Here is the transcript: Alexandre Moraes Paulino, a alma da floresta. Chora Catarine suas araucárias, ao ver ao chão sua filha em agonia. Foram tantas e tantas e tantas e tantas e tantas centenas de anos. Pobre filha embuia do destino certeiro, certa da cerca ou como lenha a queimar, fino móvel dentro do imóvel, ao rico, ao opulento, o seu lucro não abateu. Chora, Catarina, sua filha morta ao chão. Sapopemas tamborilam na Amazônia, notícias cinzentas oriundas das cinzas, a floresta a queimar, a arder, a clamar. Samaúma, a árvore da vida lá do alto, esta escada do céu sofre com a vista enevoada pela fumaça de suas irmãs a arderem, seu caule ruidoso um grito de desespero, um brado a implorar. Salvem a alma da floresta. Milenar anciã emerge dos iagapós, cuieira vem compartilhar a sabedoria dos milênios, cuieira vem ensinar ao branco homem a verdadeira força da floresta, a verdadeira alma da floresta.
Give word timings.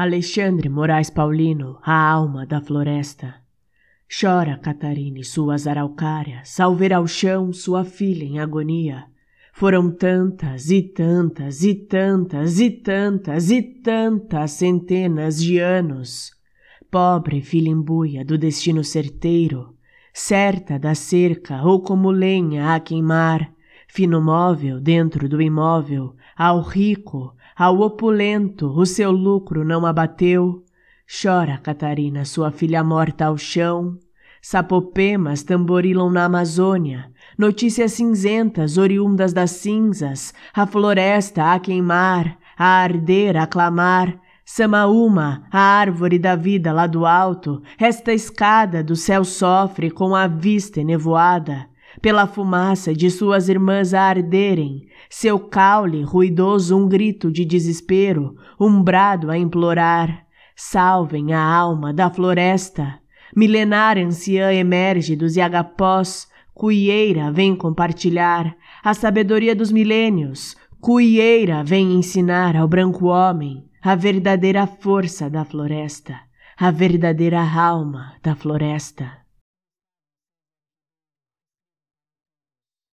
Alexandre 0.00 0.68
Moraes 0.68 1.10
Paulino, 1.10 1.80
a 1.82 2.08
alma 2.08 2.46
da 2.46 2.60
floresta. 2.60 3.34
Chora 4.08 4.56
Catarine 4.56 5.24
suas 5.24 5.66
araucárias, 5.66 6.60
ao 6.60 6.76
ver 6.76 6.92
ao 6.92 7.04
chão 7.08 7.52
sua 7.52 7.84
filha 7.84 8.22
em 8.22 8.38
agonia. 8.38 9.06
Foram 9.52 9.90
tantas 9.90 10.70
e 10.70 10.82
tantas 10.82 11.64
e 11.64 11.74
tantas 11.74 12.60
e 12.60 12.70
tantas 12.70 13.50
e 13.50 13.60
tantas 13.60 14.52
centenas 14.52 15.42
de 15.42 15.58
anos. 15.58 16.30
Pobre 16.88 17.40
filha 17.40 17.68
embuia 17.68 18.24
do 18.24 18.38
destino 18.38 18.84
certeiro, 18.84 19.74
certa 20.14 20.78
da 20.78 20.94
cerca 20.94 21.60
ou 21.64 21.82
como 21.82 22.12
lenha 22.12 22.72
a 22.72 22.78
queimar, 22.78 23.52
fino 23.88 24.20
móvel 24.20 24.78
dentro 24.78 25.28
do 25.28 25.40
imóvel, 25.40 26.14
ao 26.36 26.60
rico, 26.60 27.34
ao 27.56 27.80
opulento, 27.80 28.68
o 28.68 28.86
seu 28.86 29.10
lucro 29.10 29.64
não 29.64 29.84
abateu. 29.84 30.62
Chora, 31.10 31.58
Catarina, 31.58 32.24
sua 32.24 32.52
filha 32.52 32.84
morta 32.84 33.24
ao 33.24 33.38
chão. 33.38 33.98
Sapopemas 34.40 35.42
tamborilam 35.42 36.10
na 36.10 36.26
Amazônia, 36.26 37.10
notícias 37.36 37.94
cinzentas 37.94 38.78
oriundas 38.78 39.32
das 39.32 39.50
cinzas, 39.52 40.32
a 40.54 40.64
floresta 40.64 41.52
a 41.52 41.58
queimar, 41.58 42.38
a 42.56 42.82
arder, 42.82 43.36
a 43.36 43.46
clamar. 43.46 44.20
Samaúma, 44.44 45.46
a 45.52 45.60
árvore 45.60 46.18
da 46.18 46.34
vida 46.34 46.72
lá 46.72 46.86
do 46.86 47.04
alto, 47.04 47.62
esta 47.78 48.14
escada 48.14 48.82
do 48.82 48.96
céu 48.96 49.22
sofre 49.22 49.90
com 49.90 50.14
a 50.14 50.26
vista 50.26 50.80
enevoada 50.80 51.68
pela 52.00 52.26
fumaça 52.26 52.94
de 52.94 53.10
suas 53.10 53.48
irmãs 53.48 53.92
a 53.92 54.02
arderem, 54.02 54.86
seu 55.10 55.38
caule 55.38 56.02
ruidoso 56.02 56.76
um 56.76 56.88
grito 56.88 57.30
de 57.30 57.44
desespero, 57.44 58.36
um 58.58 58.82
brado 58.82 59.30
a 59.30 59.38
implorar. 59.38 60.26
Salvem 60.54 61.32
a 61.32 61.40
alma 61.40 61.92
da 61.92 62.10
floresta. 62.10 62.98
Milenar 63.34 63.96
anciã 63.98 64.52
emerge 64.52 65.14
dos 65.14 65.36
iagapós, 65.36 66.26
cuieira 66.52 67.30
vem 67.30 67.54
compartilhar 67.54 68.56
a 68.82 68.92
sabedoria 68.92 69.54
dos 69.54 69.70
milênios, 69.70 70.56
cuieira 70.80 71.62
vem 71.62 71.94
ensinar 71.94 72.56
ao 72.56 72.66
branco 72.66 73.06
homem 73.06 73.64
a 73.82 73.94
verdadeira 73.94 74.66
força 74.66 75.30
da 75.30 75.44
floresta, 75.44 76.18
a 76.56 76.70
verdadeira 76.70 77.40
alma 77.40 78.14
da 78.22 78.34
floresta. 78.34 79.27